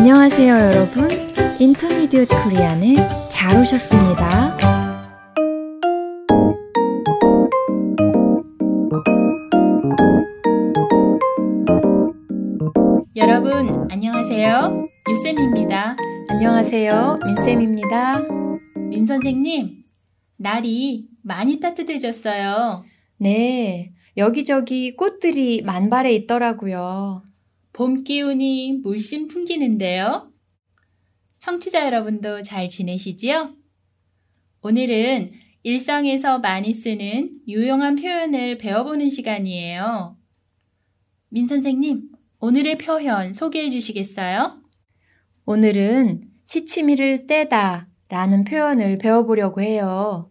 [0.00, 1.10] 안녕하세요, 여러분.
[1.60, 2.96] 인터미디엇 코리안에
[3.30, 4.56] 잘 오셨습니다.
[13.14, 14.88] 여러분, 안녕하세요.
[15.06, 15.96] 유쌤입니다.
[16.30, 18.22] 안녕하세요, 민쌤입니다.
[18.88, 19.82] 민 선생님,
[20.38, 22.84] 날이 많이 따뜻해졌어요.
[23.18, 27.29] 네, 여기저기 꽃들이 만발해 있더라고요.
[27.80, 30.30] 봄 기운이 물씬 풍기는데요.
[31.38, 33.56] 청취자 여러분도 잘 지내시지요?
[34.60, 40.18] 오늘은 일상에서 많이 쓰는 유용한 표현을 배워보는 시간이에요.
[41.30, 44.60] 민 선생님, 오늘의 표현 소개해 주시겠어요?
[45.46, 50.30] 오늘은 시치미를 떼다 라는 표현을 배워보려고 해요.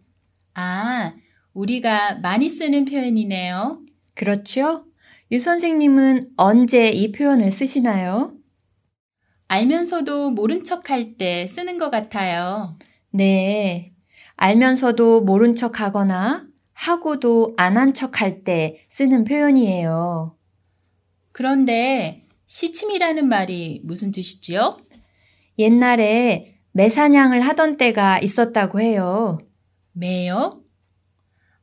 [0.53, 1.16] 아,
[1.53, 3.84] 우리가 많이 쓰는 표현이네요.
[4.13, 4.86] 그렇죠?
[5.31, 8.33] 유 선생님은 언제 이 표현을 쓰시나요?
[9.47, 12.77] 알면서도 모른 척할 때 쓰는 것 같아요.
[13.11, 13.94] 네.
[14.35, 20.35] 알면서도 모른 척 하거나 하고도 안 한 척 할 때 쓰는 표현이에요.
[21.31, 24.77] 그런데 시침이라는 말이 무슨 뜻이지요?
[25.59, 29.38] 옛날에 매사냥을 하던 때가 있었다고 해요.
[29.91, 30.63] 매요?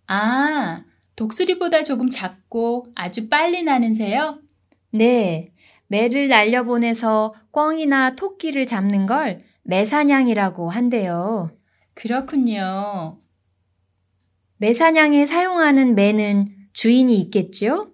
[0.06, 0.84] 아,
[1.16, 4.40] 독수리보다 조금 작고 아주 빨리 나는 새요?
[4.92, 5.52] 네.
[5.88, 11.50] 매를 날려보내서 꿩이나 토끼를 잡는 걸 매사냥이라고 한대요.
[11.94, 13.20] 그렇군요.
[14.58, 17.92] 매사냥에 사용하는 매는 주인이 있겠죠?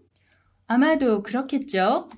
[0.66, 2.08] 아마도 그렇겠죠.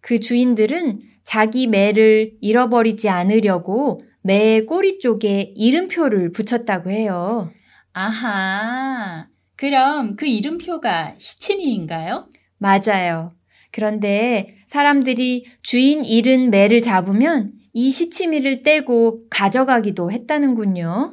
[0.00, 7.52] 그 주인들은 자기 매를 잃어버리지 않으려고 매의 꼬리 쪽에 이름표를 붙였다고 해요.
[7.92, 9.28] 아하.
[9.58, 12.28] 그럼 그 이름표가 시치미인가요?
[12.58, 13.32] 맞아요.
[13.72, 21.12] 그런데 사람들이 주인 잃은 매를 잡으면 이 시치미를 떼고 가져가기도 했다는군요.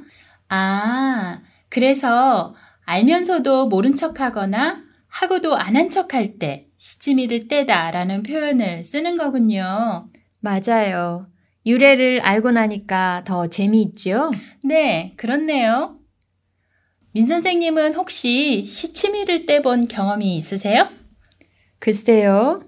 [0.50, 2.55] 아, 그래서
[2.85, 9.17] 알면서도 모른 척 하거나 하고도 안 한 척 할 때 시치미를 떼다 라는 표현을 쓰는
[9.17, 10.05] 거군요.
[10.39, 11.28] 맞아요.
[11.66, 14.31] 유래를 알고 나니까 더 재미있죠?
[14.63, 15.97] 네, 그렇네요.
[17.16, 20.86] 민 선생님은 혹시 시치미를 떼본 경험이 있으세요?
[21.80, 22.62] 글쎄요.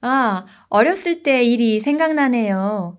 [0.00, 2.96] 아, 어렸을 때 일이 생각나네요.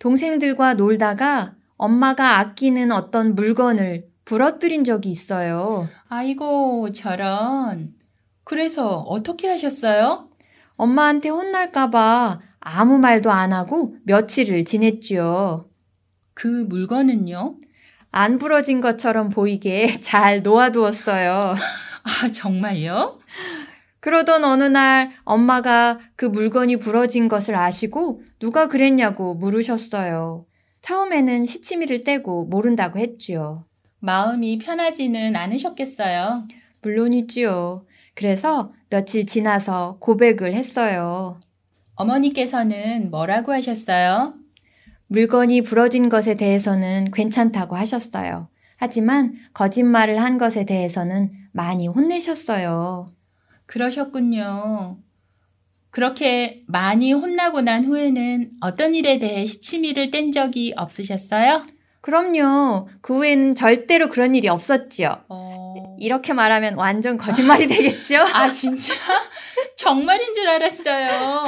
[0.00, 5.88] 동생들과 놀다가 엄마가 아끼는 어떤 물건을 부러뜨린 적이 있어요.
[6.08, 7.94] 아이고, 저런.
[8.42, 10.28] 그래서 어떻게 하셨어요?
[10.74, 15.70] 엄마한테 혼날까봐 아무 말도 안 하고 며칠을 지냈지요.
[16.34, 17.58] 그 물건은요?
[18.16, 21.56] 안 부러진 것처럼 보이게 잘 놓아두었어요.
[22.04, 23.18] 아, 정말요?
[23.98, 30.44] 그러던 어느 날 엄마가 그 물건이 부러진 것을 아시고 누가 그랬냐고 물으셨어요.
[30.82, 33.66] 처음에는 시치미를 떼고 모른다고 했지요.
[33.98, 36.46] 마음이 편하지는 않으셨겠어요.
[36.82, 37.84] 물론이지요.
[38.14, 41.40] 그래서 며칠 지나서 고백을 했어요.
[41.96, 44.34] 어머니께서는 뭐라고 하셨어요?
[45.14, 48.48] 물건이 부러진 것에 대해서는 괜찮다고 하셨어요.
[48.76, 53.06] 하지만 거짓말을 한 것에 대해서는 많이 혼내셨어요.
[53.66, 54.98] 그러셨군요.
[55.90, 61.64] 그렇게 많이 혼나고 난 후에는 어떤 일에 대해 시치미를 뗀 적이 없으셨어요?
[62.04, 62.86] 그럼요.
[63.00, 65.24] 그 후에는 절대로 그런 일이 없었지요.
[65.30, 65.96] 어...
[65.98, 68.18] 이렇게 말하면 완전 거짓말이 되겠죠?
[68.34, 68.92] 아, 진짜?
[69.78, 71.46] 정말인 줄 알았어요.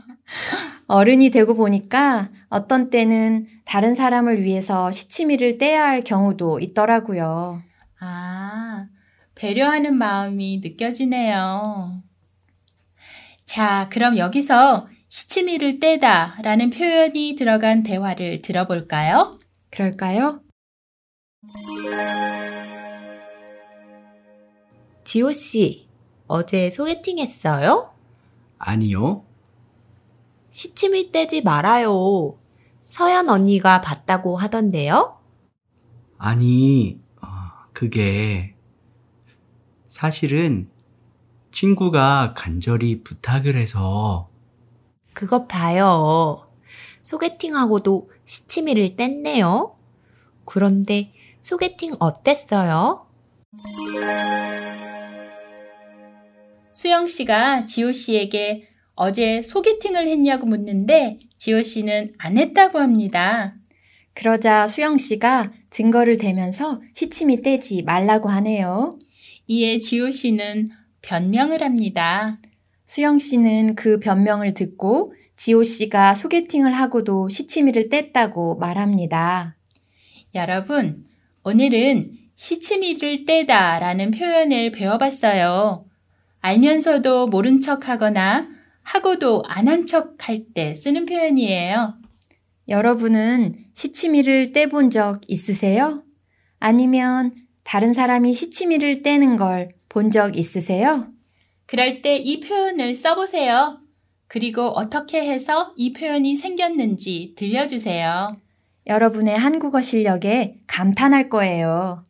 [0.88, 7.60] 어른이 되고 보니까 어떤 때는 다른 사람을 위해서 시치미를 떼야 할 경우도 있더라고요.
[8.00, 8.86] 아,
[9.34, 12.02] 배려하는 마음이 느껴지네요.
[13.44, 19.30] 자, 그럼 여기서 시치미를 떼다 라는 표현이 들어간 대화를 들어볼까요?
[19.70, 20.40] 그럴까요?
[25.04, 25.88] 지호 씨,
[26.26, 27.92] 어제 소개팅 했어요?
[28.58, 29.24] 아니요.
[30.50, 32.36] 시침이 떼지 말아요.
[32.88, 35.16] 서연 언니가 봤다고 하던데요?
[36.18, 37.26] 아니, 어,
[37.72, 38.54] 그게
[39.88, 40.68] 사실은
[41.50, 44.28] 친구가 간절히 부탁을 해서
[45.14, 46.46] 그것 봐요.
[47.02, 49.74] 소개팅하고도 시치미를 뗐네요.
[50.44, 51.12] 그런데
[51.42, 53.06] 소개팅 어땠어요?
[56.72, 63.56] 수영 씨가 지호 씨에게 어제 소개팅을 했냐고 묻는데 지호 씨는 안 했다고 합니다.
[64.14, 68.98] 그러자 수영 씨가 증거를 대면서 시침이 떼지 말라고 하네요.
[69.46, 70.70] 이에 지호 씨는
[71.02, 72.38] 변명을 합니다.
[72.86, 79.56] 수영 씨는 그 변명을 듣고 지호 씨가 소개팅을 하고도 시치미를 뗐다고 말합니다.
[80.34, 81.06] 여러분,
[81.44, 85.86] 오늘은 시치미를 떼다 라는 표현을 배워봤어요.
[86.42, 88.50] 알면서도 모른 척 하거나
[88.82, 91.94] 하고도 안 한 척 할 때 쓰는 표현이에요.
[92.68, 96.04] 여러분은 시치미를 떼본 적 있으세요?
[96.58, 97.32] 아니면
[97.64, 101.08] 다른 사람이 시치미를 떼는 걸 본 적 있으세요?
[101.64, 103.79] 그럴 때 이 표현을 써보세요.
[104.32, 108.36] 그리고 어떻게 해서 이 표현이 생겼는지 들려주세요.
[108.86, 112.04] 여러분의 한국어 실력에 감탄할 거예요.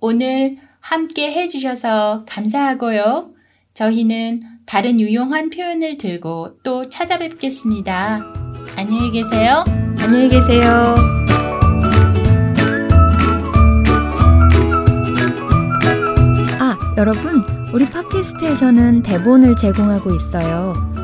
[0.00, 3.30] 오늘 함께 해주셔서 감사하고요.
[3.74, 8.20] 저희는 다른 유용한 표현을 들고 또 찾아뵙겠습니다.
[8.76, 9.62] 안녕히 계세요.
[10.00, 10.96] 안녕히 계세요.
[16.58, 20.89] 아, 여러분, 우리 팟캐스트에서는 대본을 제공하고 있어요.